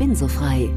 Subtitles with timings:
[0.00, 0.70] bin so frei.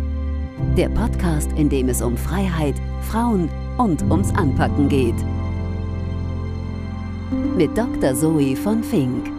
[0.75, 2.75] Der Podcast, in dem es um Freiheit,
[3.09, 5.15] Frauen und ums Anpacken geht.
[7.55, 8.14] Mit Dr.
[8.15, 9.32] Zoe von Fink.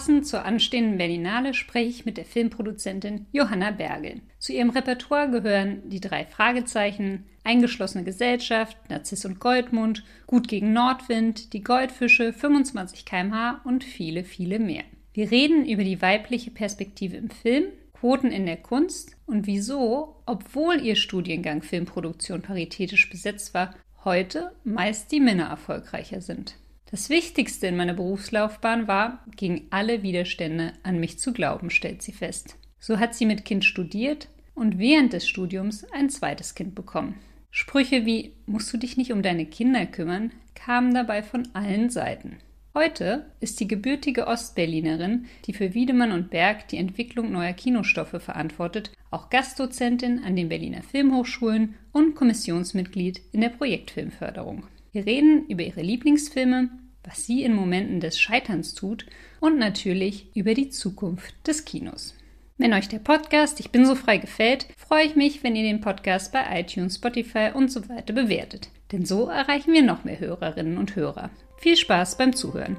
[0.00, 4.22] Passend zur anstehenden Berlinale spreche ich mit der Filmproduzentin Johanna Bergel.
[4.38, 11.52] Zu ihrem Repertoire gehören die drei Fragezeichen, Eingeschlossene Gesellschaft, Narziss und Goldmund, Gut gegen Nordwind,
[11.52, 14.84] Die Goldfische, 25 kmh und viele, viele mehr.
[15.12, 20.80] Wir reden über die weibliche Perspektive im Film, Quoten in der Kunst und wieso, obwohl
[20.80, 26.54] ihr Studiengang Filmproduktion paritätisch besetzt war, heute meist die Männer erfolgreicher sind.
[26.90, 32.12] Das Wichtigste in meiner Berufslaufbahn war, gegen alle Widerstände an mich zu glauben, stellt sie
[32.12, 32.56] fest.
[32.80, 37.14] So hat sie mit Kind studiert und während des Studiums ein zweites Kind bekommen.
[37.52, 42.38] Sprüche wie musst du dich nicht um deine Kinder kümmern kamen dabei von allen Seiten.
[42.74, 48.92] Heute ist die gebürtige Ostberlinerin, die für Wiedemann und Berg die Entwicklung neuer Kinostoffe verantwortet,
[49.10, 54.64] auch Gastdozentin an den Berliner Filmhochschulen und Kommissionsmitglied in der Projektfilmförderung.
[54.92, 56.68] Wir reden über ihre Lieblingsfilme,
[57.04, 59.06] was sie in Momenten des Scheiterns tut
[59.38, 62.14] und natürlich über die Zukunft des Kinos.
[62.58, 65.80] Wenn euch der Podcast Ich bin so frei gefällt, freue ich mich, wenn ihr den
[65.80, 68.68] Podcast bei iTunes, Spotify und so weiter bewertet.
[68.92, 71.30] Denn so erreichen wir noch mehr Hörerinnen und Hörer.
[71.56, 72.76] Viel Spaß beim Zuhören.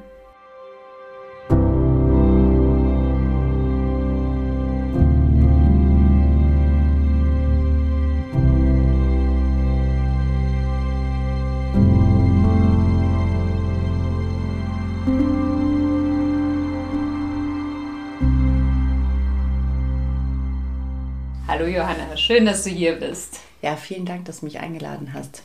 [21.72, 23.40] Johanna, schön, dass du hier bist.
[23.62, 25.44] Ja, vielen Dank, dass du mich eingeladen hast.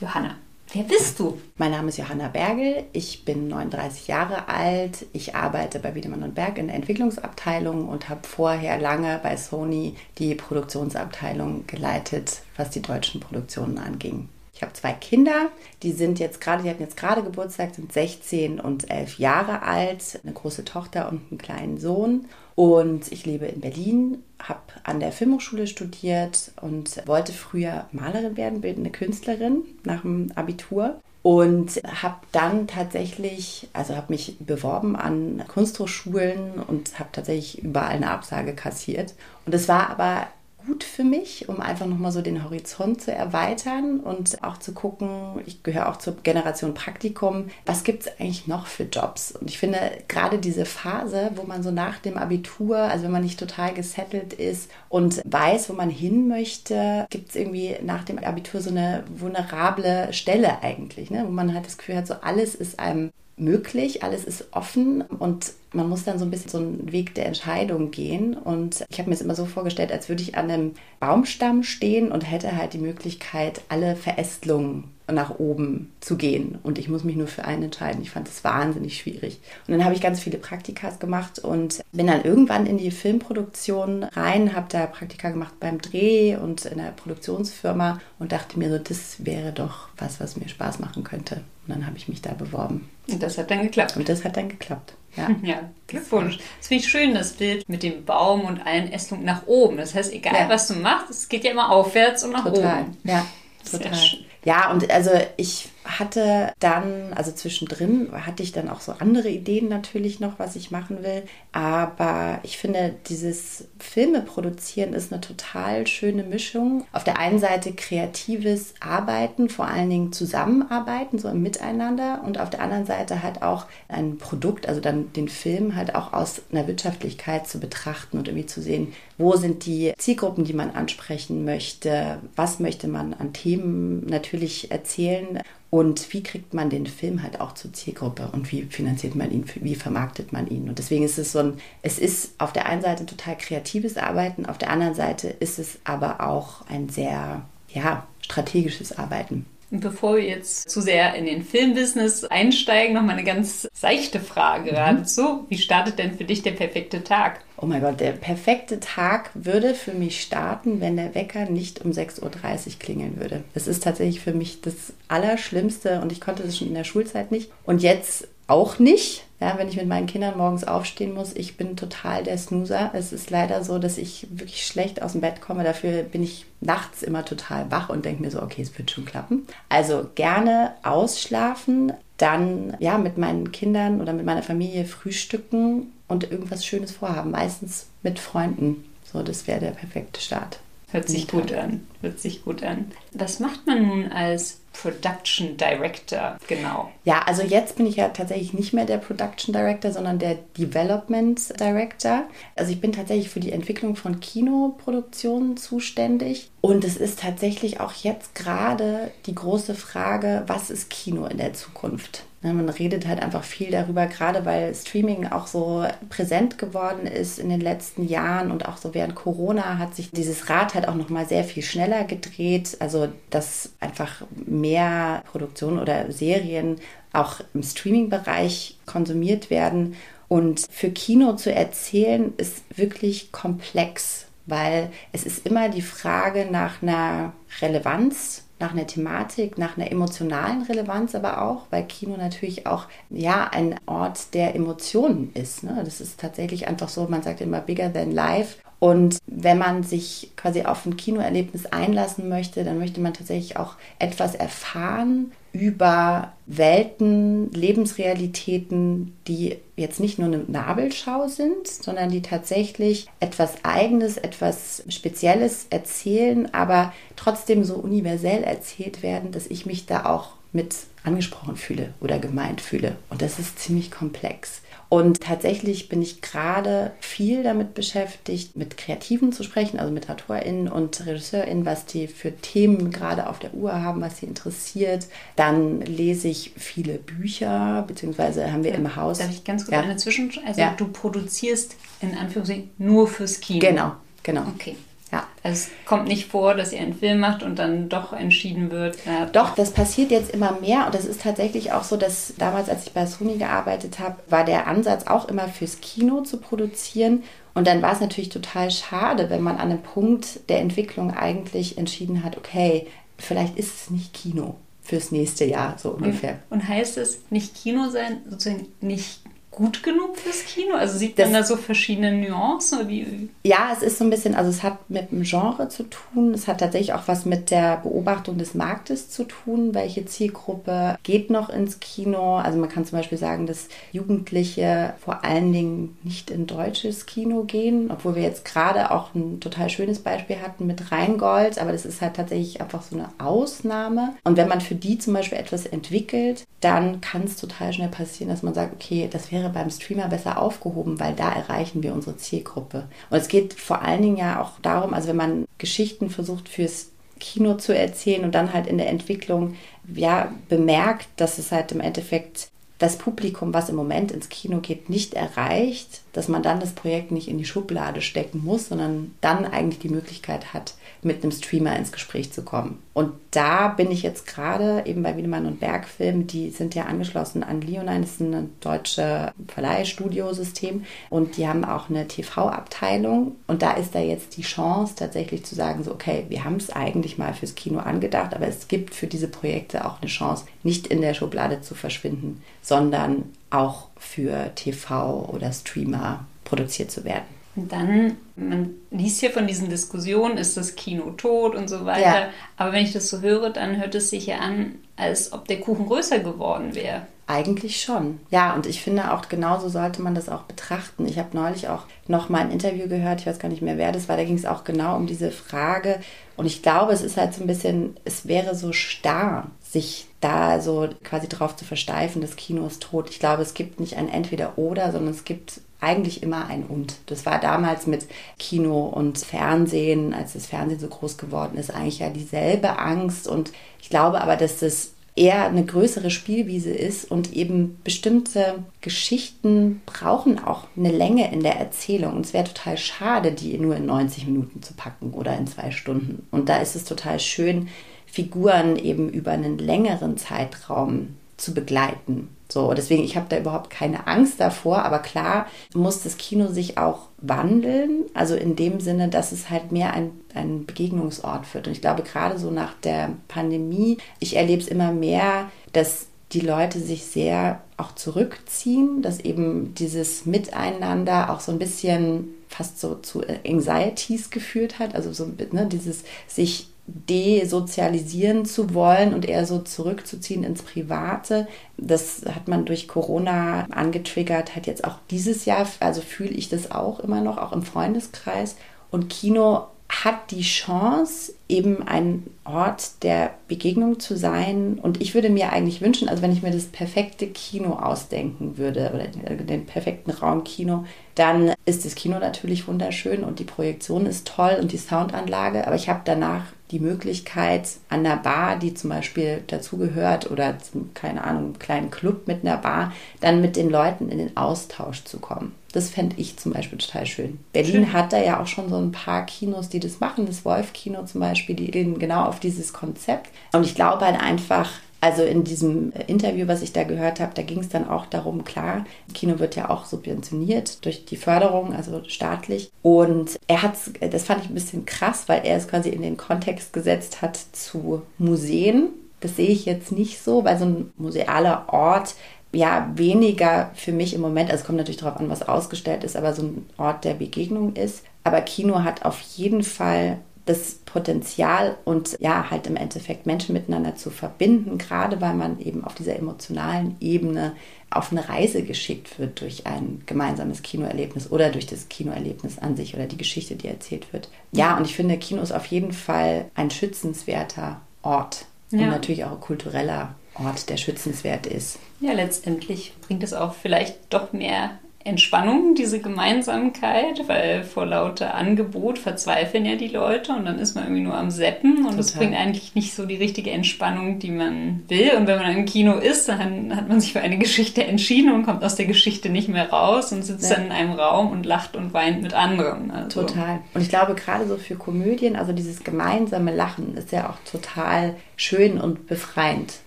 [0.00, 0.34] Johanna,
[0.72, 1.40] wer bist du?
[1.56, 6.34] Mein Name ist Johanna Bergel, ich bin 39 Jahre alt, ich arbeite bei Wiedemann und
[6.34, 12.82] Berg in der Entwicklungsabteilung und habe vorher lange bei Sony die Produktionsabteilung geleitet, was die
[12.82, 14.28] deutschen Produktionen anging.
[14.58, 15.52] Ich habe zwei Kinder,
[15.84, 20.18] die sind jetzt gerade, die hatten jetzt gerade Geburtstag, sind 16 und 11 Jahre alt,
[20.24, 22.24] eine große Tochter und einen kleinen Sohn.
[22.56, 28.60] Und ich lebe in Berlin, habe an der Filmhochschule studiert und wollte früher Malerin werden,
[28.60, 31.00] bildende Künstlerin nach dem Abitur.
[31.22, 38.10] Und habe dann tatsächlich, also habe mich beworben an Kunsthochschulen und habe tatsächlich überall eine
[38.10, 39.14] Absage kassiert.
[39.46, 40.26] Und es war aber
[40.68, 45.40] gut für mich, um einfach nochmal so den Horizont zu erweitern und auch zu gucken,
[45.46, 49.32] ich gehöre auch zur Generation Praktikum, was gibt es eigentlich noch für Jobs?
[49.32, 53.22] Und ich finde gerade diese Phase, wo man so nach dem Abitur, also wenn man
[53.22, 58.18] nicht total gesettelt ist und weiß, wo man hin möchte, gibt es irgendwie nach dem
[58.18, 61.24] Abitur so eine vulnerable Stelle eigentlich, ne?
[61.26, 63.10] wo man halt das Gefühl hat, so alles ist einem
[63.40, 67.26] möglich, alles ist offen und man muss dann so ein bisschen so einen Weg der
[67.26, 68.34] Entscheidung gehen.
[68.34, 72.10] Und ich habe mir es immer so vorgestellt, als würde ich an einem Baumstamm stehen
[72.10, 76.58] und hätte halt die Möglichkeit, alle Verästelungen nach oben zu gehen.
[76.62, 78.02] Und ich muss mich nur für einen entscheiden.
[78.02, 79.40] Ich fand das wahnsinnig schwierig.
[79.66, 84.04] Und dann habe ich ganz viele Praktikas gemacht und bin dann irgendwann in die Filmproduktion
[84.04, 88.78] rein, habe da Praktika gemacht beim Dreh und in der Produktionsfirma und dachte mir so,
[88.78, 91.36] das wäre doch was, was mir Spaß machen könnte.
[91.66, 92.88] Und dann habe ich mich da beworben.
[93.10, 93.96] Und das hat dann geklappt.
[93.96, 94.94] Und das hat dann geklappt.
[95.16, 96.38] Ja, ja Glückwunsch.
[96.58, 99.76] Das finde ich schön, das Bild mit dem Baum und allen Ästelungen nach oben.
[99.78, 100.48] Das heißt, egal ja.
[100.48, 102.82] was du machst, es geht ja immer aufwärts und nach total.
[102.82, 102.96] oben.
[103.04, 103.26] Ja,
[103.70, 103.98] total.
[104.44, 105.68] Ja, und also ich
[105.98, 110.70] hatte dann, also zwischendrin hatte ich dann auch so andere Ideen natürlich noch, was ich
[110.70, 111.22] machen will.
[111.52, 116.84] Aber ich finde, dieses Filme produzieren ist eine total schöne Mischung.
[116.92, 122.22] Auf der einen Seite kreatives Arbeiten, vor allen Dingen Zusammenarbeiten, so im Miteinander.
[122.24, 126.12] Und auf der anderen Seite halt auch ein Produkt, also dann den Film halt auch
[126.12, 130.70] aus einer Wirtschaftlichkeit zu betrachten und irgendwie zu sehen, wo sind die Zielgruppen, die man
[130.70, 137.22] ansprechen möchte, was möchte man an Themen natürlich erzählen und wie kriegt man den Film
[137.22, 140.68] halt auch zur Zielgruppe und wie finanziert man ihn, wie vermarktet man ihn.
[140.68, 144.46] Und deswegen ist es so ein, es ist auf der einen Seite total kreatives Arbeiten,
[144.46, 149.44] auf der anderen Seite ist es aber auch ein sehr, ja, strategisches Arbeiten.
[149.70, 154.20] Und bevor wir jetzt zu sehr in den Filmbusiness einsteigen, noch mal eine ganz seichte
[154.20, 154.74] Frage mhm.
[154.74, 155.44] geradezu.
[155.48, 157.40] Wie startet denn für dich der perfekte Tag?
[157.58, 161.90] Oh mein Gott, der perfekte Tag würde für mich starten, wenn der Wecker nicht um
[161.90, 163.42] 6.30 Uhr klingeln würde.
[163.52, 167.30] Das ist tatsächlich für mich das Allerschlimmste und ich konnte das schon in der Schulzeit
[167.30, 167.50] nicht.
[167.64, 169.24] Und jetzt auch nicht.
[169.40, 172.90] Ja, wenn ich mit meinen Kindern morgens aufstehen muss, ich bin total der Snoozer.
[172.92, 175.62] Es ist leider so, dass ich wirklich schlecht aus dem Bett komme.
[175.62, 179.04] Dafür bin ich nachts immer total wach und denke mir so, okay, es wird schon
[179.04, 179.46] klappen.
[179.68, 186.66] Also gerne ausschlafen, dann ja mit meinen Kindern oder mit meiner Familie frühstücken und irgendwas
[186.66, 187.30] Schönes vorhaben.
[187.30, 188.84] Meistens mit Freunden.
[189.12, 190.58] So, das wäre der perfekte Start.
[190.90, 191.86] Hört sich gut an.
[192.00, 192.90] Hört sich gut an.
[193.12, 196.92] Was macht man nun als Production Director, genau.
[197.04, 201.40] Ja, also jetzt bin ich ja tatsächlich nicht mehr der Production Director, sondern der Development
[201.58, 202.24] Director.
[202.54, 206.50] Also ich bin tatsächlich für die Entwicklung von Kinoproduktionen zuständig.
[206.60, 211.54] Und es ist tatsächlich auch jetzt gerade die große Frage, was ist Kino in der
[211.54, 212.24] Zukunft?
[212.40, 217.40] Ne, man redet halt einfach viel darüber, gerade weil Streaming auch so präsent geworden ist
[217.40, 220.94] in den letzten Jahren und auch so während Corona hat sich dieses Rad halt auch
[220.94, 222.76] noch mal sehr viel schneller gedreht.
[222.78, 226.76] Also dass einfach mehr Produktionen oder Serien
[227.12, 229.96] auch im Streaming-Bereich konsumiert werden.
[230.28, 236.82] Und für Kino zu erzählen ist wirklich komplex, weil es ist immer die Frage nach
[236.82, 242.86] einer Relevanz nach einer Thematik, nach einer emotionalen Relevanz aber auch, weil Kino natürlich auch
[243.10, 245.62] ja ein Ort der Emotionen ist.
[245.62, 245.80] Ne?
[245.84, 248.58] Das ist tatsächlich einfach so, man sagt immer bigger than life.
[248.80, 253.74] Und wenn man sich quasi auf ein Kinoerlebnis einlassen möchte, dann möchte man tatsächlich auch
[253.98, 263.08] etwas erfahren über Welten, Lebensrealitäten, die jetzt nicht nur eine Nabelschau sind, sondern die tatsächlich
[263.20, 270.04] etwas Eigenes, etwas Spezielles erzählen, aber trotzdem so universell erzählt werden, dass ich mich da
[270.04, 272.96] auch mit angesprochen fühle oder gemeint fühle.
[273.10, 274.62] Und das ist ziemlich komplex.
[274.88, 280.68] Und tatsächlich bin ich gerade viel damit beschäftigt, mit Kreativen zu sprechen, also mit AutorInnen
[280.68, 285.06] und RegisseurInnen, was die für Themen gerade auf der Uhr haben, was sie interessiert.
[285.36, 289.18] Dann lese ich viele Bücher, beziehungsweise haben wir ja, im Haus.
[289.18, 289.82] Darf ich ganz kurz ja.
[289.82, 290.32] eine Zwischen...
[290.46, 290.74] Also ja.
[290.76, 293.60] du produzierst in Anführungszeichen nur fürs Kino.
[293.60, 293.92] Genau,
[294.22, 294.44] genau.
[294.54, 294.76] Okay.
[295.10, 295.26] Ja.
[295.42, 298.98] Also es kommt nicht vor, dass ihr einen Film macht und dann doch entschieden wird.
[299.06, 299.26] Ja.
[299.26, 302.86] Doch, das passiert jetzt immer mehr und das ist tatsächlich auch so, dass damals, als
[302.86, 307.22] ich bei Sony gearbeitet habe, war der Ansatz auch immer fürs Kino zu produzieren.
[307.54, 311.78] Und dann war es natürlich total schade, wenn man an einem Punkt der Entwicklung eigentlich
[311.78, 316.38] entschieden hat, okay, vielleicht ist es nicht Kino fürs nächste Jahr, so ungefähr.
[316.50, 319.20] Und, und heißt es nicht Kino sein, sozusagen nicht
[319.58, 320.76] gut genug fürs Kino?
[320.76, 322.88] Also sieht man da so verschiedene Nuancen?
[322.88, 323.28] Wie?
[323.42, 326.32] Ja, es ist so ein bisschen, also es hat mit dem Genre zu tun.
[326.32, 329.74] Es hat tatsächlich auch was mit der Beobachtung des Marktes zu tun.
[329.74, 332.36] Welche Zielgruppe geht noch ins Kino?
[332.36, 337.42] Also man kann zum Beispiel sagen, dass Jugendliche vor allen Dingen nicht in deutsches Kino
[337.42, 341.84] gehen, obwohl wir jetzt gerade auch ein total schönes Beispiel hatten mit Rheingold, aber das
[341.84, 344.14] ist halt tatsächlich einfach so eine Ausnahme.
[344.22, 348.30] Und wenn man für die zum Beispiel etwas entwickelt, dann kann es total schnell passieren,
[348.30, 352.16] dass man sagt, okay, das wäre beim Streamer besser aufgehoben, weil da erreichen wir unsere
[352.16, 352.88] Zielgruppe.
[353.10, 356.90] Und es geht vor allen Dingen ja auch darum, also wenn man Geschichten versucht fürs
[357.18, 359.56] Kino zu erzählen und dann halt in der Entwicklung
[359.92, 364.88] ja bemerkt, dass es halt im Endeffekt das Publikum, was im Moment ins Kino geht,
[364.88, 369.44] nicht erreicht, dass man dann das Projekt nicht in die Schublade stecken muss, sondern dann
[369.44, 372.82] eigentlich die Möglichkeit hat, mit einem Streamer ins Gespräch zu kommen.
[372.94, 377.44] Und da bin ich jetzt gerade eben bei Wiedemann und Bergfilm, die sind ja angeschlossen
[377.44, 383.72] an Leonine, das ist ein deutsches Verleihstudiosystem und die haben auch eine TV-Abteilung und da
[383.72, 387.34] ist da jetzt die Chance tatsächlich zu sagen, so okay, wir haben es eigentlich mal
[387.34, 391.14] fürs Kino angedacht, aber es gibt für diese Projekte auch eine Chance, nicht in der
[391.14, 397.37] Schublade zu verschwinden, sondern auch für TV oder Streamer produziert zu werden.
[397.58, 402.20] Und dann, man liest hier von diesen Diskussionen, ist das Kino tot und so weiter.
[402.20, 402.28] Ja.
[402.56, 405.58] Aber wenn ich das so höre, dann hört es sich ja an, als ob der
[405.58, 407.02] Kuchen größer geworden wäre.
[407.26, 408.20] Eigentlich schon.
[408.30, 411.06] Ja, und ich finde auch genauso sollte man das auch betrachten.
[411.06, 413.90] Ich habe neulich auch noch mal ein Interview gehört, ich weiß gar nicht mehr, wer
[413.90, 415.98] das war, da ging es auch genau um diese Frage.
[416.36, 420.60] Und ich glaube, es ist halt so ein bisschen, es wäre so starr, sich da
[420.60, 423.10] so quasi drauf zu versteifen, das Kino ist tot.
[423.10, 426.96] Ich glaube, es gibt nicht ein Entweder-Oder, sondern es gibt eigentlich immer ein Und.
[427.06, 428.06] Das war damals mit
[428.38, 433.28] Kino und Fernsehen, als das Fernsehen so groß geworden ist, eigentlich ja dieselbe Angst.
[433.28, 439.82] Und ich glaube aber, dass das eher eine größere Spielwiese ist und eben bestimmte Geschichten
[439.84, 442.14] brauchen auch eine Länge in der Erzählung.
[442.14, 445.70] Und es wäre total schade, die nur in 90 Minuten zu packen oder in zwei
[445.70, 446.26] Stunden.
[446.30, 447.68] Und da ist es total schön,
[448.06, 452.28] Figuren eben über einen längeren Zeitraum zu begleiten.
[452.50, 456.78] So, deswegen, ich habe da überhaupt keine Angst davor, aber klar muss das Kino sich
[456.78, 461.66] auch wandeln, also in dem Sinne, dass es halt mehr ein, ein Begegnungsort wird.
[461.66, 466.40] Und ich glaube, gerade so nach der Pandemie, ich erlebe es immer mehr, dass die
[466.40, 472.96] Leute sich sehr auch zurückziehen, dass eben dieses Miteinander auch so ein bisschen fast so
[472.96, 479.58] zu Anxieties geführt hat, also so ne, dieses sich desozialisieren zu wollen und eher so
[479.58, 481.46] zurückzuziehen ins Private.
[481.76, 486.70] Das hat man durch Corona angetriggert, hat jetzt auch dieses Jahr, also fühle ich das
[486.70, 488.56] auch immer noch, auch im Freundeskreis.
[488.90, 494.78] Und Kino hat die Chance, eben ein Ort der Begegnung zu sein.
[494.82, 498.92] Und ich würde mir eigentlich wünschen, also wenn ich mir das perfekte Kino ausdenken würde
[498.94, 504.28] oder den perfekten Raum Kino, dann ist das Kino natürlich wunderschön und die Projektion ist
[504.28, 505.66] toll und die Soundanlage.
[505.66, 510.92] Aber ich habe danach die Möglichkeit, an einer Bar, die zum Beispiel dazugehört oder zum,
[510.94, 515.04] keine Ahnung, einem kleinen Club mit einer Bar, dann mit den Leuten in den Austausch
[515.04, 515.54] zu kommen.
[515.72, 517.38] Das fände ich zum Beispiel total schön.
[517.52, 517.92] Berlin schön.
[517.92, 520.26] hat da ja auch schon so ein paar Kinos, die das machen.
[520.26, 523.30] Das Wolf-Kino zum Beispiel, die gehen genau auf dieses Konzept.
[523.52, 527.42] Und ich glaube halt einfach, also in diesem Interview, was ich da gehört habe, da
[527.42, 532.02] ging es dann auch darum, klar, Kino wird ja auch subventioniert durch die Förderung, also
[532.08, 532.70] staatlich.
[532.82, 536.16] Und er hat das fand ich ein bisschen krass, weil er es quasi in den
[536.16, 538.88] Kontext gesetzt hat zu Museen.
[539.20, 542.14] Das sehe ich jetzt nicht so, weil so ein musealer Ort
[542.52, 546.16] ja weniger für mich im Moment, also es kommt natürlich darauf an, was ausgestellt ist,
[546.16, 548.04] aber so ein Ort der Begegnung ist.
[548.24, 553.96] Aber Kino hat auf jeden Fall das Potenzial und ja, halt im Endeffekt Menschen miteinander
[553.96, 557.54] zu verbinden, gerade weil man eben auf dieser emotionalen Ebene
[557.90, 562.94] auf eine Reise geschickt wird durch ein gemeinsames Kinoerlebnis oder durch das Kinoerlebnis an sich
[562.94, 564.28] oder die Geschichte, die erzählt wird.
[564.52, 568.80] Ja, und ich finde, Kino ist auf jeden Fall ein schützenswerter Ort ja.
[568.80, 571.78] und natürlich auch ein kultureller Ort, der schützenswert ist.
[572.00, 574.78] Ja, letztendlich bringt es auch vielleicht doch mehr
[575.08, 580.84] Entspannung, diese Gemeinsamkeit, weil vor lauter Angebot verzweifeln ja die Leute und dann ist man
[580.84, 584.84] irgendwie nur am Seppen und es bringt eigentlich nicht so die richtige Entspannung, die man
[584.88, 585.12] will.
[585.16, 588.44] Und wenn man im Kino ist, dann hat man sich für eine Geschichte entschieden und
[588.44, 590.56] kommt aus der Geschichte nicht mehr raus und sitzt ja.
[590.56, 592.90] dann in einem Raum und lacht und weint mit anderen.
[592.90, 593.22] Also.
[593.22, 593.60] Total.
[593.74, 598.14] Und ich glaube, gerade so für Komödien, also dieses gemeinsame Lachen ist ja auch total
[598.36, 599.74] schön und befreiend.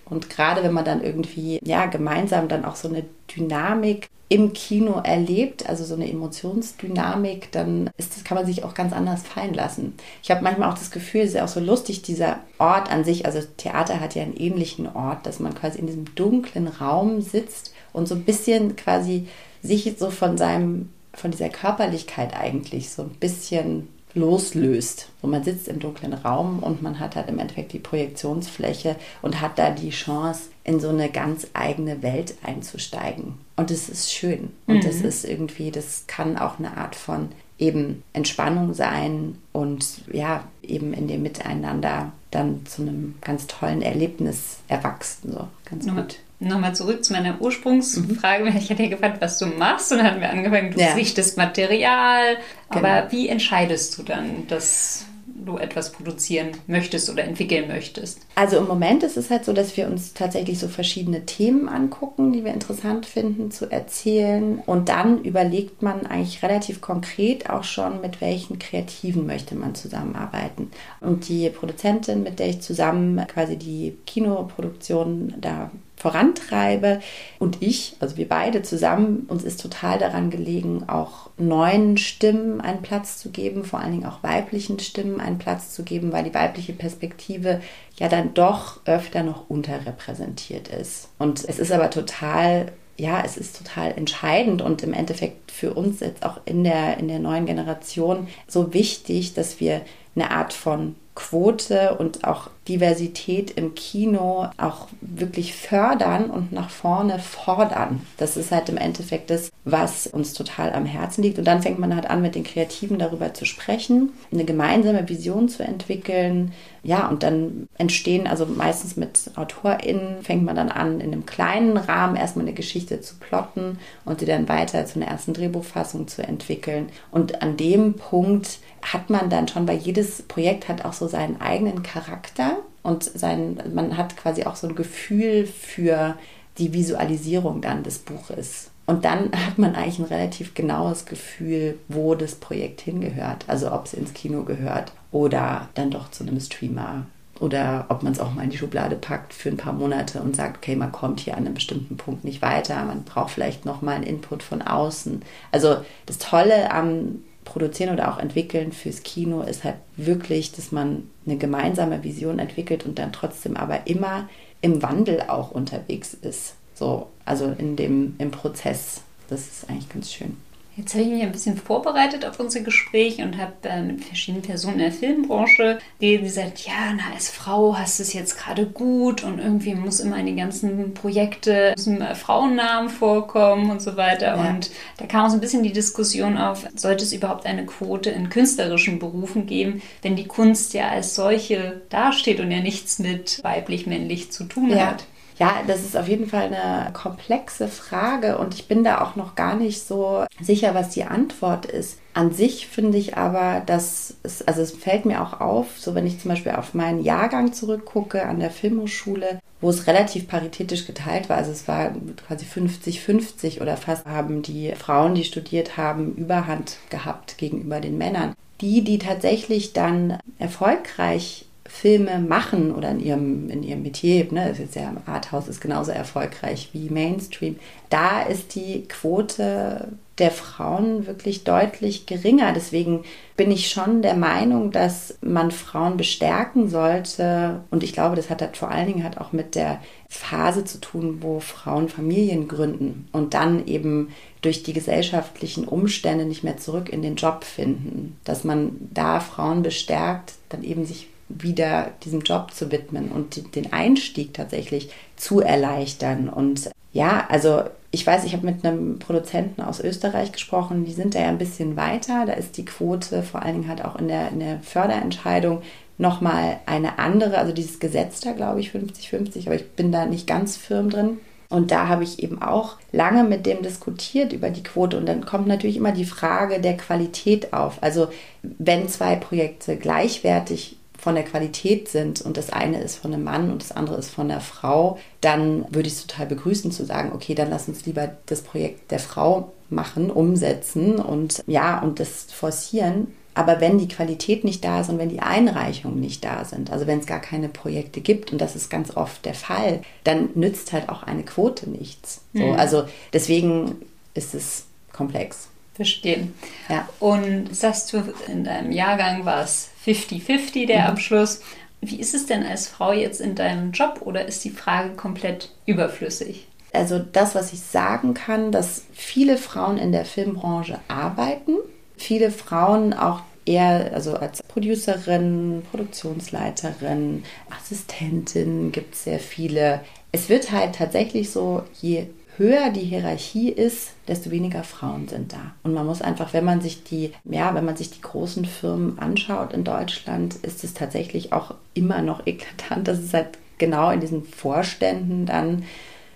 [0.04, 3.04] Und gerade wenn man dann irgendwie, ja, gemeinsam dann auch so eine
[3.36, 8.72] Dynamik im Kino erlebt, also so eine Emotionsdynamik, dann ist das, kann man sich auch
[8.72, 9.94] ganz anders fallen lassen.
[10.22, 13.04] Ich habe manchmal auch das Gefühl, es ist ja auch so lustig, dieser Ort an
[13.04, 17.20] sich, also Theater hat ja einen ähnlichen Ort, dass man quasi in diesem dunklen Raum
[17.20, 19.26] sitzt und so ein bisschen quasi
[19.62, 25.08] sich so von seinem, von dieser Körperlichkeit eigentlich so ein bisschen loslöst.
[25.20, 29.40] So man sitzt im dunklen Raum und man hat halt im Endeffekt die Projektionsfläche und
[29.40, 33.34] hat da die Chance, in so eine ganz eigene Welt einzusteigen.
[33.56, 34.50] Und es ist schön.
[34.66, 35.08] Und es mhm.
[35.08, 41.08] ist irgendwie, das kann auch eine Art von eben Entspannung sein und ja, eben in
[41.08, 45.32] dem Miteinander dann zu einem ganz tollen Erlebnis erwachsen.
[45.32, 46.18] So ganz Nochmal, gut.
[46.42, 48.44] Nochmal zurück zu meiner Ursprungsfrage.
[48.44, 48.56] Mhm.
[48.56, 50.94] Ich hatte ja gefragt, was du machst und dann haben wir angefangen, du ja.
[50.94, 52.36] sichtest Material.
[52.70, 52.86] Genau.
[52.86, 55.06] Aber wie entscheidest du dann, dass
[55.44, 58.20] du etwas produzieren möchtest oder entwickeln möchtest?
[58.34, 62.32] Also im Moment ist es halt so, dass wir uns tatsächlich so verschiedene Themen angucken,
[62.32, 64.60] die wir interessant finden zu erzählen.
[64.66, 70.70] Und dann überlegt man eigentlich relativ konkret auch schon, mit welchen Kreativen möchte man zusammenarbeiten.
[71.00, 75.70] Und die Produzentin, mit der ich zusammen quasi die Kinoproduktion da
[76.02, 77.00] vorantreibe.
[77.38, 82.82] Und ich, also wir beide zusammen, uns ist total daran gelegen, auch neuen Stimmen einen
[82.82, 86.34] Platz zu geben, vor allen Dingen auch weiblichen Stimmen einen Platz zu geben, weil die
[86.34, 87.60] weibliche Perspektive
[87.98, 91.08] ja dann doch öfter noch unterrepräsentiert ist.
[91.18, 96.00] Und es ist aber total ja, es ist total entscheidend und im Endeffekt für uns
[96.00, 99.80] jetzt auch in der, in der neuen Generation so wichtig, dass wir
[100.14, 107.18] eine Art von Quote und auch Diversität im Kino auch wirklich fördern und nach vorne
[107.18, 108.06] fordern.
[108.18, 111.38] Das ist halt im Endeffekt das, was uns total am Herzen liegt.
[111.38, 115.48] Und dann fängt man halt an, mit den Kreativen darüber zu sprechen, eine gemeinsame Vision
[115.48, 116.52] zu entwickeln.
[116.84, 121.76] Ja, und dann entstehen, also meistens mit AutorInnen, fängt man dann an, in einem kleinen
[121.76, 126.22] Rahmen erstmal eine Geschichte zu plotten und die dann weiter zu einer ersten Drehbuchfassung zu
[126.22, 126.88] entwickeln.
[127.10, 131.40] Und an dem Punkt hat man dann schon, weil jedes Projekt hat auch so seinen
[131.40, 132.51] eigenen Charakter
[132.82, 136.16] und sein, man hat quasi auch so ein Gefühl für
[136.58, 138.70] die Visualisierung dann des Buches.
[138.86, 143.44] Und dann hat man eigentlich ein relativ genaues Gefühl, wo das Projekt hingehört.
[143.46, 147.06] Also ob es ins Kino gehört oder dann doch zu einem Streamer.
[147.40, 150.36] Oder ob man es auch mal in die Schublade packt für ein paar Monate und
[150.36, 153.96] sagt, okay, man kommt hier an einem bestimmten Punkt nicht weiter, man braucht vielleicht nochmal
[153.96, 155.22] einen Input von außen.
[155.50, 161.08] Also das Tolle am produzieren oder auch entwickeln fürs Kino ist halt wirklich, dass man
[161.26, 164.28] eine gemeinsame Vision entwickelt und dann trotzdem aber immer
[164.60, 166.54] im Wandel auch unterwegs ist.
[166.74, 169.02] So, also in dem, im Prozess.
[169.28, 170.36] Das ist eigentlich ganz schön.
[170.76, 174.42] Jetzt habe ich mich ein bisschen vorbereitet auf unser Gespräch und habe äh, mit verschiedenen
[174.42, 178.66] Personen in der Filmbranche die gesagt, ja, na, als Frau hast du es jetzt gerade
[178.66, 184.36] gut und irgendwie muss immer in die ganzen Projekte müssen Frauennamen vorkommen und so weiter.
[184.36, 184.50] Ja.
[184.50, 188.10] Und da kam auch so ein bisschen die Diskussion auf, sollte es überhaupt eine Quote
[188.10, 193.40] in künstlerischen Berufen geben, wenn die Kunst ja als solche dasteht und ja nichts mit
[193.44, 194.92] weiblich-männlich zu tun ja.
[194.92, 195.04] hat.
[195.42, 199.34] Ja, das ist auf jeden Fall eine komplexe Frage und ich bin da auch noch
[199.34, 201.98] gar nicht so sicher, was die Antwort ist.
[202.14, 206.06] An sich finde ich aber, dass es, also es fällt mir auch auf, so wenn
[206.06, 211.28] ich zum Beispiel auf meinen Jahrgang zurückgucke an der Filmhochschule, wo es relativ paritätisch geteilt
[211.28, 211.90] war, also es war
[212.28, 218.34] quasi 50-50 oder fast haben die Frauen, die studiert haben, Überhand gehabt gegenüber den Männern.
[218.60, 224.58] Die, die tatsächlich dann erfolgreich Filme machen oder in ihrem, in ihrem Metier, ne, ist
[224.58, 227.56] jetzt ja Arthouse ist genauso erfolgreich wie Mainstream,
[227.88, 229.88] da ist die Quote
[230.18, 232.52] der Frauen wirklich deutlich geringer.
[232.52, 233.04] Deswegen
[233.38, 237.62] bin ich schon der Meinung, dass man Frauen bestärken sollte.
[237.70, 240.78] Und ich glaube, das hat halt vor allen Dingen hat auch mit der Phase zu
[240.78, 244.10] tun, wo Frauen Familien gründen und dann eben
[244.42, 248.18] durch die gesellschaftlichen Umstände nicht mehr zurück in den Job finden.
[248.24, 251.08] Dass man da Frauen bestärkt, dann eben sich
[251.38, 256.28] wieder diesem Job zu widmen und den Einstieg tatsächlich zu erleichtern.
[256.28, 261.14] Und ja, also ich weiß, ich habe mit einem Produzenten aus Österreich gesprochen, die sind
[261.14, 262.24] da ja ein bisschen weiter.
[262.26, 265.62] Da ist die Quote vor allen Dingen halt auch in der, in der Förderentscheidung
[265.98, 267.38] nochmal eine andere.
[267.38, 271.18] Also dieses Gesetz da, glaube ich, 50-50, aber ich bin da nicht ganz firm drin.
[271.52, 274.96] Und da habe ich eben auch lange mit dem diskutiert über die Quote.
[274.96, 277.76] Und dann kommt natürlich immer die Frage der Qualität auf.
[277.82, 278.08] Also
[278.42, 283.50] wenn zwei Projekte gleichwertig von der Qualität sind und das eine ist von einem Mann
[283.50, 287.10] und das andere ist von der Frau, dann würde ich es total begrüßen zu sagen,
[287.12, 292.26] okay, dann lass uns lieber das Projekt der Frau machen, umsetzen und ja, und das
[292.32, 293.08] forcieren.
[293.34, 296.86] Aber wenn die Qualität nicht da ist und wenn die Einreichungen nicht da sind, also
[296.86, 300.72] wenn es gar keine Projekte gibt, und das ist ganz oft der Fall, dann nützt
[300.72, 302.20] halt auch eine Quote nichts.
[302.32, 302.54] So, mhm.
[302.54, 303.74] Also deswegen
[304.14, 305.48] ist es komplex.
[305.74, 306.34] Verstehen.
[306.68, 306.88] Ja.
[307.00, 310.86] Und sagst du, in deinem Jahrgang war es 50-50 der mhm.
[310.86, 311.40] Abschluss.
[311.80, 315.50] Wie ist es denn als Frau jetzt in deinem Job oder ist die Frage komplett
[315.66, 316.46] überflüssig?
[316.72, 321.56] Also das, was ich sagen kann, dass viele Frauen in der Filmbranche arbeiten,
[321.96, 329.80] viele Frauen auch eher also als Producerin, Produktionsleiterin, Assistentin gibt es sehr viele.
[330.12, 332.06] Es wird halt tatsächlich so, je
[332.36, 335.52] höher die Hierarchie ist, desto weniger Frauen sind da.
[335.62, 338.98] Und man muss einfach, wenn man sich die, ja, wenn man sich die großen Firmen
[338.98, 344.00] anschaut in Deutschland, ist es tatsächlich auch immer noch eklatant, dass es halt genau in
[344.00, 345.64] diesen Vorständen dann,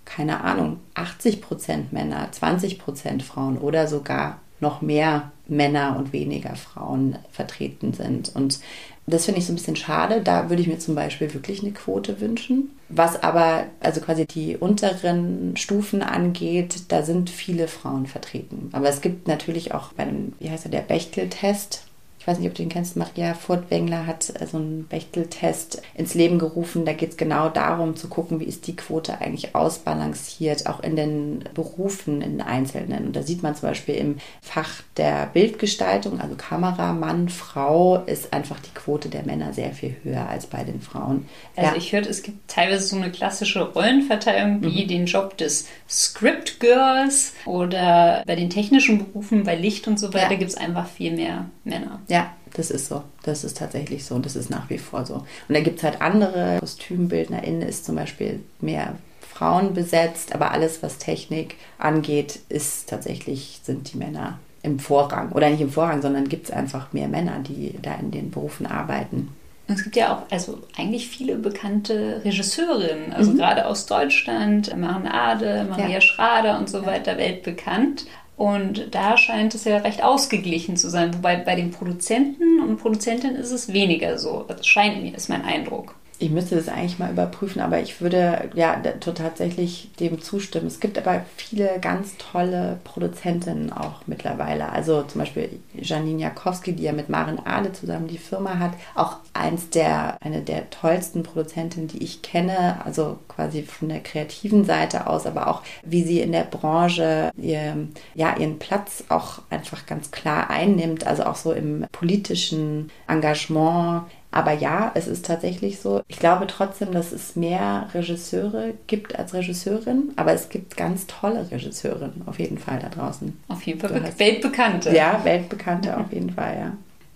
[0.04, 6.56] keine Ahnung, 80 Prozent Männer, 20 Prozent Frauen oder sogar noch mehr Männer und weniger
[6.56, 8.34] Frauen vertreten sind.
[8.34, 8.58] Und
[9.06, 10.20] das finde ich so ein bisschen schade.
[10.20, 12.70] Da würde ich mir zum Beispiel wirklich eine Quote wünschen.
[12.88, 18.70] Was aber also quasi die unteren Stufen angeht, da sind viele Frauen vertreten.
[18.72, 21.84] Aber es gibt natürlich auch bei dem, wie heißt er, der Bechtel-Test,
[22.26, 26.14] ich weiß nicht, ob du den kennst, Maria Furtwängler hat äh, so einen Bechteltest ins
[26.14, 26.84] Leben gerufen.
[26.84, 30.96] Da geht es genau darum zu gucken, wie ist die Quote eigentlich ausbalanciert, auch in
[30.96, 33.06] den Berufen, in den Einzelnen.
[33.06, 38.32] Und da sieht man zum Beispiel im Fach der Bildgestaltung, also Kamera, Mann, Frau, ist
[38.32, 41.28] einfach die Quote der Männer sehr viel höher als bei den Frauen.
[41.54, 41.76] Also ja.
[41.76, 44.88] ich hörte, es gibt teilweise so eine klassische Rollenverteilung wie mhm.
[44.88, 50.32] den Job des Script Girls oder bei den technischen Berufen, bei Licht und so weiter,
[50.32, 50.38] ja.
[50.38, 52.00] gibt es einfach viel mehr Männer.
[52.08, 52.15] Ja.
[52.16, 53.02] Ja, das ist so.
[53.24, 55.14] Das ist tatsächlich so und das ist nach wie vor so.
[55.16, 60.82] Und da gibt es halt andere KostümbildnerInnen, ist zum Beispiel mehr Frauen besetzt, aber alles,
[60.82, 65.32] was Technik angeht, ist tatsächlich, sind die Männer im Vorrang.
[65.32, 68.64] Oder nicht im Vorrang, sondern gibt es einfach mehr Männer, die da in den Berufen
[68.64, 69.28] arbeiten.
[69.68, 73.36] Und es gibt ja auch also eigentlich viele bekannte Regisseurinnen, also mhm.
[73.36, 76.00] gerade aus Deutschland, Maren Ade, Maria ja.
[76.00, 78.06] Schrader und so weiter, weltbekannt.
[78.36, 81.14] Und da scheint es ja recht ausgeglichen zu sein.
[81.14, 84.44] Wobei bei den Produzenten und Produzentinnen ist es weniger so.
[84.46, 85.94] Das scheint mir, ist mein Eindruck.
[86.18, 90.66] Ich müsste das eigentlich mal überprüfen, aber ich würde ja tatsächlich dem zustimmen.
[90.66, 94.70] Es gibt aber viele ganz tolle Produzentinnen auch mittlerweile.
[94.70, 98.72] Also zum Beispiel Janine Jakowski, die ja mit Maren Ahle zusammen die Firma hat.
[98.94, 102.78] Auch eins der, eine der tollsten Produzentinnen, die ich kenne.
[102.84, 107.88] Also quasi von der kreativen Seite aus, aber auch wie sie in der Branche ihr,
[108.14, 111.06] ja, ihren Platz auch einfach ganz klar einnimmt.
[111.06, 114.04] Also auch so im politischen Engagement
[114.36, 116.02] Aber ja, es ist tatsächlich so.
[116.08, 121.50] Ich glaube trotzdem, dass es mehr Regisseure gibt als Regisseurinnen, aber es gibt ganz tolle
[121.50, 123.32] Regisseurinnen auf jeden Fall da draußen.
[123.48, 124.94] Auf jeden Fall weltbekannte.
[124.94, 126.72] Ja, weltbekannte auf jeden Fall, ja.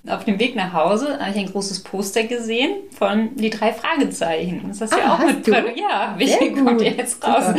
[0.09, 4.65] Auf dem Weg nach Hause habe ich ein großes Poster gesehen von die drei Fragezeichen.
[4.69, 5.53] Das hast du ah, ja auch mit du?
[5.53, 7.53] Ja, wie kommt ihr jetzt raus?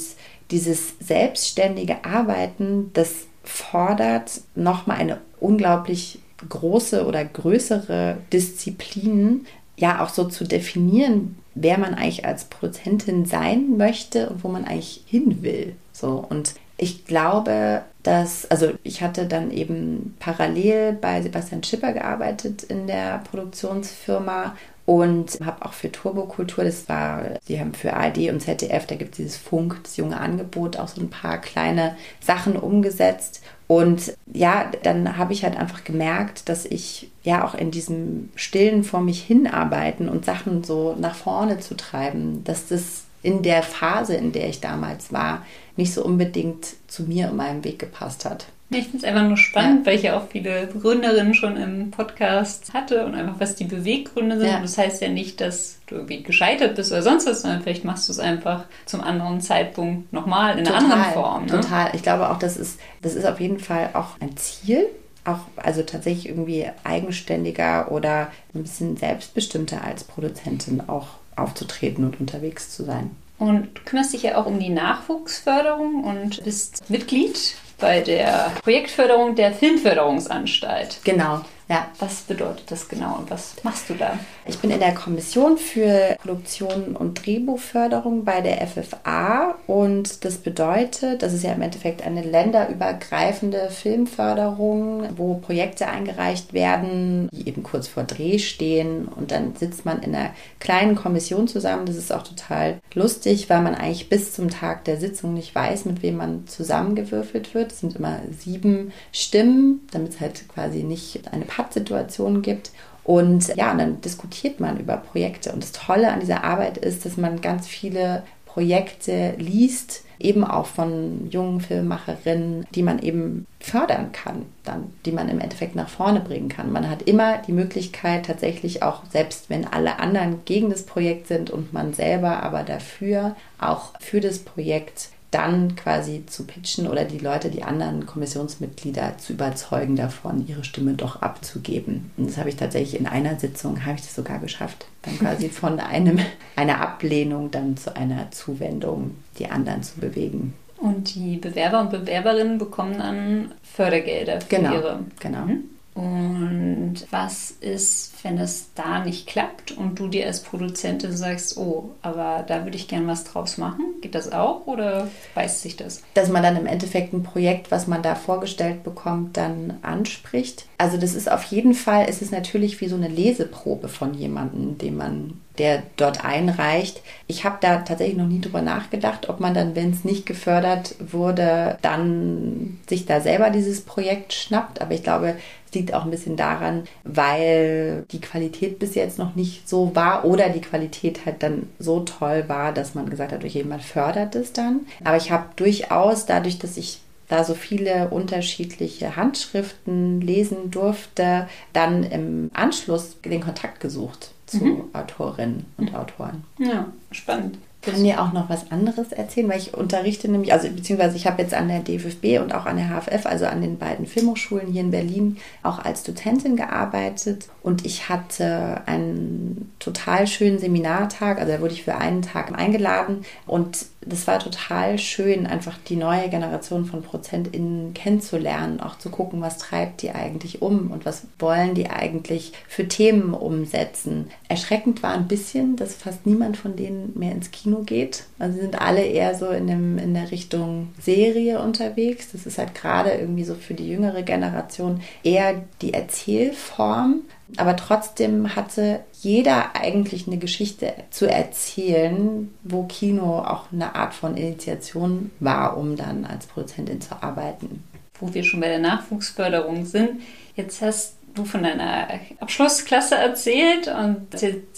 [0.50, 10.24] dieses selbstständige Arbeiten, das fordert nochmal eine unglaublich große oder größere Disziplin, ja auch so
[10.24, 15.74] zu definieren, wer man eigentlich als Produzentin sein möchte und wo man eigentlich hin will.
[15.92, 22.64] So und ich glaube, dass, also ich hatte dann eben parallel bei Sebastian Schipper gearbeitet
[22.64, 28.40] in der Produktionsfirma und habe auch für Turbokultur, das war, die haben für ARD und
[28.40, 32.56] ZDF, da gibt es dieses Funk, das junge Angebot, auch so ein paar kleine Sachen
[32.56, 33.42] umgesetzt.
[33.66, 38.84] Und ja, dann habe ich halt einfach gemerkt, dass ich ja auch in diesem Stillen
[38.84, 44.14] vor mich hinarbeiten und Sachen so nach vorne zu treiben, dass das in der Phase,
[44.14, 48.46] in der ich damals war, nicht so unbedingt zu mir und meinem Weg gepasst hat.
[48.76, 49.86] Ich finde es einfach nur spannend, ja.
[49.86, 54.38] weil ich ja auch viele Gründerinnen schon im Podcast hatte und einfach, was die Beweggründe
[54.38, 54.48] sind.
[54.48, 54.60] Ja.
[54.60, 58.08] Das heißt ja nicht, dass du irgendwie gescheitert bist oder sonst was, sondern vielleicht machst
[58.08, 61.46] du es einfach zum anderen Zeitpunkt nochmal in einer total, anderen Form.
[61.46, 61.52] Ne?
[61.52, 61.90] Total.
[61.94, 64.86] Ich glaube auch, das ist, das ist auf jeden Fall auch ein Ziel.
[65.24, 72.70] auch also tatsächlich irgendwie eigenständiger oder ein bisschen selbstbestimmter als Produzentin auch aufzutreten und unterwegs
[72.70, 73.10] zu sein.
[73.38, 79.34] Und du kümmerst dich ja auch um die Nachwuchsförderung und bist Mitglied bei der Projektförderung
[79.34, 81.00] der Filmförderungsanstalt.
[81.04, 81.42] Genau.
[81.68, 81.88] Ja.
[81.98, 84.18] Was bedeutet das genau und was machst du da?
[84.46, 91.22] Ich bin in der Kommission für Produktion und Drehbuchförderung bei der FFA und das bedeutet,
[91.22, 97.88] das ist ja im Endeffekt eine länderübergreifende Filmförderung, wo Projekte eingereicht werden, die eben kurz
[97.88, 101.86] vor Dreh stehen und dann sitzt man in einer kleinen Kommission zusammen.
[101.86, 105.86] Das ist auch total lustig, weil man eigentlich bis zum Tag der Sitzung nicht weiß,
[105.86, 107.72] mit wem man zusammengewürfelt wird.
[107.72, 112.70] Es sind immer sieben Stimmen, damit es halt quasi nicht eine Pattsituation gibt.
[113.04, 115.52] Und ja, dann diskutiert man über Projekte.
[115.52, 120.66] Und das Tolle an dieser Arbeit ist, dass man ganz viele Projekte liest, eben auch
[120.66, 126.20] von jungen Filmemacherinnen, die man eben fördern kann, dann, die man im Endeffekt nach vorne
[126.20, 126.72] bringen kann.
[126.72, 131.50] Man hat immer die Möglichkeit, tatsächlich auch, selbst wenn alle anderen gegen das Projekt sind
[131.50, 137.18] und man selber aber dafür, auch für das Projekt dann quasi zu pitchen oder die
[137.18, 142.12] Leute, die anderen Kommissionsmitglieder zu überzeugen davon, ihre Stimme doch abzugeben.
[142.16, 144.86] Und das habe ich tatsächlich in einer Sitzung, habe ich das sogar geschafft.
[145.02, 146.20] Dann quasi von einem,
[146.54, 150.54] einer Ablehnung dann zu einer Zuwendung, die anderen zu bewegen.
[150.76, 155.00] Und die Bewerber und Bewerberinnen bekommen dann Fördergelder für genau, ihre.
[155.18, 155.46] Genau.
[155.46, 155.64] Mhm.
[155.94, 161.90] Und was ist, wenn es da nicht klappt und du dir als Produzentin sagst, oh,
[162.02, 163.84] aber da würde ich gerne was draus machen?
[164.00, 166.02] Geht das auch oder beißt sich das?
[166.14, 170.66] Dass man dann im Endeffekt ein Projekt, was man da vorgestellt bekommt, dann anspricht.
[170.78, 174.78] Also das ist auf jeden Fall, es ist natürlich wie so eine Leseprobe von jemandem,
[174.78, 177.00] den man der dort einreicht.
[177.26, 180.96] Ich habe da tatsächlich noch nie drüber nachgedacht, ob man dann, wenn es nicht gefördert
[180.98, 184.80] wurde, dann sich da selber dieses Projekt schnappt.
[184.80, 185.36] Aber ich glaube,
[185.66, 190.24] es liegt auch ein bisschen daran, weil die Qualität bis jetzt noch nicht so war
[190.24, 194.34] oder die Qualität halt dann so toll war, dass man gesagt hat, okay, man fördert
[194.34, 194.80] es dann.
[195.04, 202.04] Aber ich habe durchaus, dadurch, dass ich da so viele unterschiedliche Handschriften lesen durfte, dann
[202.04, 204.84] im Anschluss den Kontakt gesucht zu mhm.
[204.92, 206.44] Autorinnen und Autoren.
[206.58, 207.58] Ja, spannend.
[207.86, 211.26] Ich kann dir auch noch was anderes erzählen, weil ich unterrichte nämlich, also beziehungsweise ich
[211.26, 214.68] habe jetzt an der DFFB und auch an der HFF, also an den beiden Filmhochschulen
[214.68, 217.48] hier in Berlin, auch als Dozentin gearbeitet.
[217.62, 223.26] Und ich hatte einen total schönen Seminartag, also da wurde ich für einen Tag eingeladen
[223.46, 229.40] und das war total schön, einfach die neue Generation von ProzentInnen kennenzulernen, auch zu gucken,
[229.40, 234.30] was treibt die eigentlich um und was wollen die eigentlich für Themen umsetzen.
[234.48, 238.24] Erschreckend war ein bisschen, dass fast niemand von denen mehr ins Kino geht.
[238.38, 242.32] Also sie sind alle eher so in, dem, in der Richtung Serie unterwegs.
[242.32, 247.22] Das ist halt gerade irgendwie so für die jüngere Generation eher die Erzählform.
[247.56, 254.36] Aber trotzdem hatte jeder eigentlich eine Geschichte zu erzählen, wo Kino auch eine Art von
[254.36, 257.84] Initiation war, um dann als Produzentin zu arbeiten.
[258.18, 260.22] Wo wir schon bei der Nachwuchsförderung sind,
[260.56, 264.28] jetzt hast du von deiner Abschlussklasse erzählt und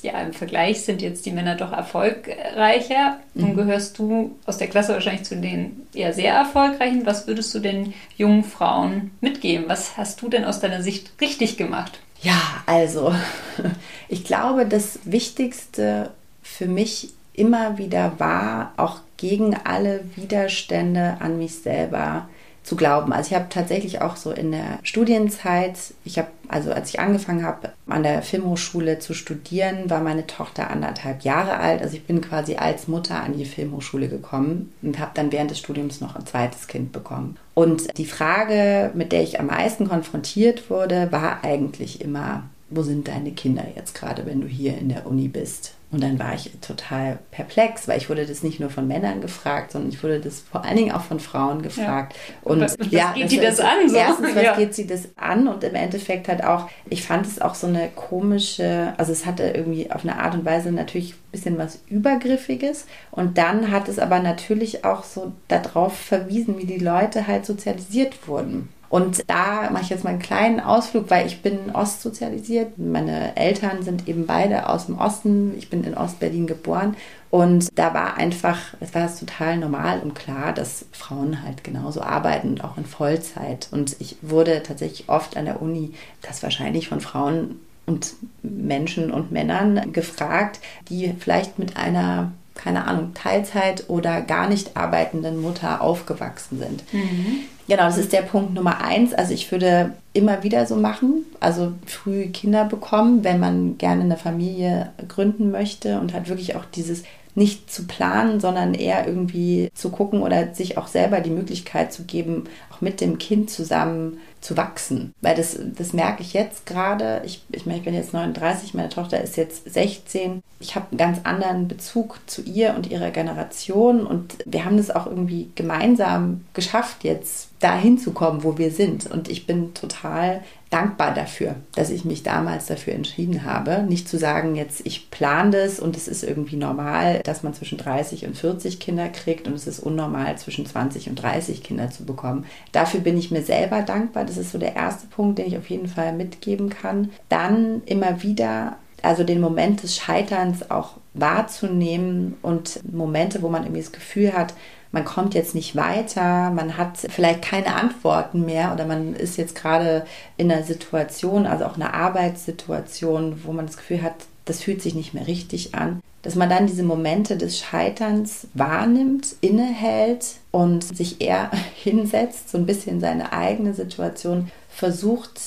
[0.03, 3.19] ja, im Vergleich sind jetzt die Männer doch erfolgreicher.
[3.35, 3.45] Mhm.
[3.45, 7.05] Und gehörst du aus der Klasse wahrscheinlich zu den eher sehr erfolgreichen.
[7.05, 9.67] Was würdest du den jungen Frauen mitgeben?
[9.69, 12.01] Was hast du denn aus deiner Sicht richtig gemacht?
[12.23, 13.15] Ja, also
[14.09, 16.11] ich glaube, das Wichtigste
[16.43, 22.29] für mich immer wieder war, auch gegen alle Widerstände an mich selber
[22.67, 23.13] zu glauben.
[23.13, 27.45] Also ich habe tatsächlich auch so in der Studienzeit, ich habe, also als ich angefangen
[27.45, 31.81] habe, an der Filmhochschule zu studieren, war meine Tochter anderthalb Jahre alt.
[31.81, 35.61] Also ich bin quasi als Mutter an die Filmhochschule gekommen und habe dann während des
[35.61, 37.37] Studiums noch ein zweites Kind bekommen.
[37.55, 43.07] Und die Frage, mit der ich am meisten konfrontiert wurde, war eigentlich immer, wo sind
[43.07, 45.76] deine Kinder jetzt gerade, wenn du hier in der Uni bist?
[45.93, 49.71] Und dann war ich total perplex, weil ich wurde das nicht nur von Männern gefragt,
[49.71, 52.15] sondern ich wurde das vor allen Dingen auch von Frauen gefragt.
[52.15, 52.51] Ja.
[52.51, 53.89] Und was, was ja, geht sie das an?
[53.89, 53.97] So?
[53.97, 54.57] Erstens, was ja.
[54.57, 55.47] geht sie das an?
[55.47, 59.45] Und im Endeffekt halt auch, ich fand es auch so eine komische, also es hatte
[59.45, 62.87] irgendwie auf eine Art und Weise natürlich ein bisschen was Übergriffiges.
[63.13, 68.27] Und dann hat es aber natürlich auch so darauf verwiesen, wie die Leute halt sozialisiert
[68.27, 68.71] wurden.
[68.89, 72.79] Und da mache ich jetzt mal einen kleinen Ausflug, weil ich bin ostsozialisiert.
[72.79, 75.55] Meine Eltern sind eben beide aus dem Osten.
[75.59, 76.97] Ich bin in Ostberlin geboren.
[77.31, 82.51] Und da war einfach, es war total normal und klar, dass Frauen halt genauso arbeiten
[82.51, 83.69] und auch in Vollzeit.
[83.73, 89.33] Und ich wurde tatsächlich oft an der Uni, das wahrscheinlich von Frauen und Menschen und
[89.33, 96.59] Männern gefragt, die vielleicht mit einer keine Ahnung, Teilzeit oder gar nicht arbeitenden Mutter aufgewachsen
[96.59, 96.91] sind.
[96.91, 99.13] Mhm Genau, das ist der Punkt Nummer eins.
[99.13, 104.17] Also ich würde immer wieder so machen, also früh Kinder bekommen, wenn man gerne eine
[104.17, 107.03] Familie gründen möchte und hat wirklich auch dieses
[107.35, 112.05] nicht zu planen, sondern eher irgendwie zu gucken oder sich auch selber die Möglichkeit zu
[112.05, 115.13] geben, auch mit dem Kind zusammen zu wachsen.
[115.23, 117.21] Weil das, das merke ich jetzt gerade.
[117.25, 120.41] Ich, ich meine, ich bin jetzt 39, meine Tochter ist jetzt 16.
[120.61, 124.91] Ich habe einen ganz anderen Bezug zu ihr und ihrer Generation und wir haben das
[124.91, 129.11] auch irgendwie gemeinsam geschafft, jetzt dahin zu kommen, wo wir sind.
[129.11, 133.85] Und ich bin total dankbar dafür, dass ich mich damals dafür entschieden habe.
[133.89, 137.79] Nicht zu sagen, jetzt ich plane das und es ist irgendwie normal, dass man zwischen
[137.79, 142.05] 30 und 40 Kinder kriegt und es ist unnormal, zwischen 20 und 30 Kinder zu
[142.05, 142.47] bekommen.
[142.73, 144.25] Dafür bin ich mir selber dankbar.
[144.25, 147.11] Das ist so der erste Punkt, den ich auf jeden Fall mitgeben kann.
[147.29, 153.83] Dann immer wieder, also den Moment des Scheiterns auch wahrzunehmen und Momente, wo man irgendwie
[153.83, 154.55] das Gefühl hat,
[154.93, 159.55] man kommt jetzt nicht weiter, man hat vielleicht keine Antworten mehr oder man ist jetzt
[159.55, 160.07] gerade
[160.37, 164.15] in einer Situation, also auch einer Arbeitssituation, wo man das Gefühl hat,
[164.47, 169.37] das fühlt sich nicht mehr richtig an, dass man dann diese Momente des Scheiterns wahrnimmt,
[169.43, 175.41] innehält und sich eher hinsetzt, so ein bisschen seine eigene Situation versucht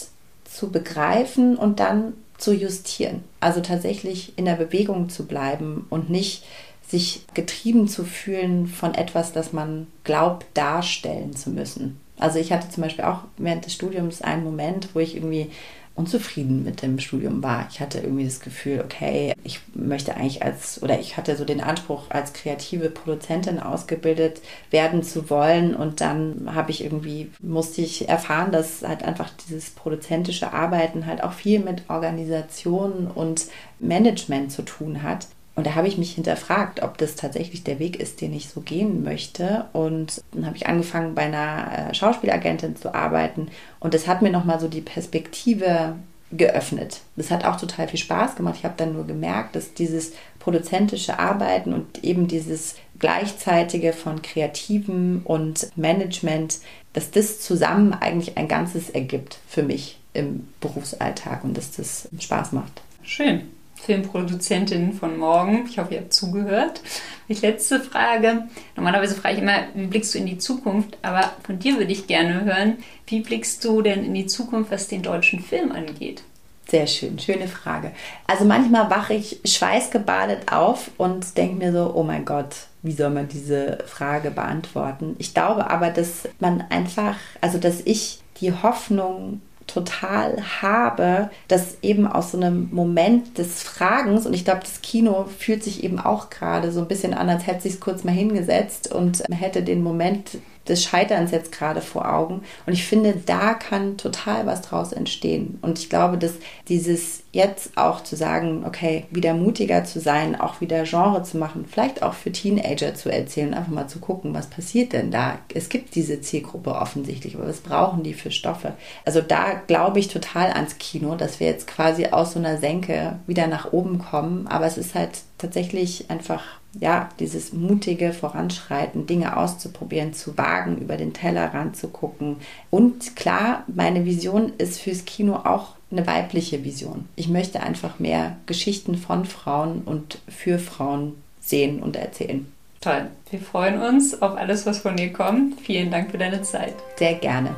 [0.45, 3.23] zu begreifen und dann zu justieren.
[3.39, 6.45] Also tatsächlich in der Bewegung zu bleiben und nicht
[6.87, 11.99] sich getrieben zu fühlen von etwas, das man glaubt darstellen zu müssen.
[12.17, 15.51] Also ich hatte zum Beispiel auch während des Studiums einen Moment, wo ich irgendwie
[15.99, 17.67] unzufrieden mit dem Studium war.
[17.69, 21.59] Ich hatte irgendwie das Gefühl, okay, ich möchte eigentlich als, oder ich hatte so den
[21.59, 24.41] Anspruch, als kreative Produzentin ausgebildet
[24.71, 25.75] werden zu wollen.
[25.75, 31.21] Und dann habe ich irgendwie, musste ich erfahren, dass halt einfach dieses produzentische Arbeiten halt
[31.21, 33.47] auch viel mit Organisation und
[33.79, 35.27] Management zu tun hat.
[35.59, 38.61] Und da habe ich mich hinterfragt, ob das tatsächlich der Weg ist, den ich so
[38.61, 39.65] gehen möchte.
[39.73, 43.49] Und dann habe ich angefangen, bei einer äh, Schauspielagentin zu arbeiten.
[43.81, 45.97] Und das hat mir nochmal so die Perspektive
[46.31, 47.01] geöffnet.
[47.17, 48.55] Das hat auch total viel Spaß gemacht.
[48.57, 55.23] Ich habe dann nur gemerkt, dass dieses produzentische Arbeiten und eben dieses gleichzeitige von Kreativen
[55.25, 56.59] und Management,
[56.93, 62.53] dass das zusammen eigentlich ein Ganzes ergibt für mich im Berufsalltag und dass das Spaß
[62.53, 62.81] macht.
[63.03, 63.41] Schön.
[63.83, 65.65] Filmproduzentin von morgen.
[65.67, 66.81] Ich hoffe, ihr habt zugehört.
[67.27, 68.47] Die letzte Frage.
[68.75, 70.97] Normalerweise frage ich immer, wie blickst du in die Zukunft?
[71.01, 72.77] Aber von dir würde ich gerne hören,
[73.07, 76.23] wie blickst du denn in die Zukunft, was den deutschen Film angeht?
[76.69, 77.91] Sehr schön, schöne Frage.
[78.27, 83.09] Also manchmal wache ich schweißgebadet auf und denke mir so, oh mein Gott, wie soll
[83.09, 85.15] man diese Frage beantworten?
[85.17, 92.07] Ich glaube aber, dass man einfach, also dass ich die Hoffnung total habe, dass eben
[92.07, 96.29] aus so einem Moment des Fragens, und ich glaube, das Kino fühlt sich eben auch
[96.29, 100.37] gerade so ein bisschen an, als hätte sich kurz mal hingesetzt und hätte den Moment
[100.69, 102.41] des Scheiterns jetzt gerade vor Augen.
[102.65, 105.59] Und ich finde, da kann total was draus entstehen.
[105.61, 106.33] Und ich glaube, dass
[106.67, 111.65] dieses jetzt auch zu sagen, okay, wieder mutiger zu sein, auch wieder Genre zu machen,
[111.69, 115.37] vielleicht auch für Teenager zu erzählen, einfach mal zu gucken, was passiert denn da?
[115.53, 118.73] Es gibt diese Zielgruppe offensichtlich, aber was brauchen die für Stoffe?
[119.05, 123.19] Also da glaube ich total ans Kino, dass wir jetzt quasi aus so einer Senke
[123.27, 129.37] wieder nach oben kommen, aber es ist halt tatsächlich einfach ja, dieses mutige Voranschreiten, Dinge
[129.37, 132.37] auszuprobieren, zu wagen, über den Tellerrand zu gucken.
[132.69, 137.09] Und klar, meine Vision ist fürs Kino auch eine weibliche Vision.
[137.15, 142.51] Ich möchte einfach mehr Geschichten von Frauen und für Frauen sehen und erzählen.
[142.81, 143.07] Toll.
[143.29, 145.59] Wir freuen uns auf alles, was von dir kommt.
[145.59, 146.75] Vielen Dank für deine Zeit.
[146.97, 147.55] Sehr gerne.